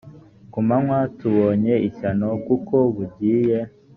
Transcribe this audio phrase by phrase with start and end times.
[0.51, 3.59] ku manywa tubonye ishyano kuko bugiye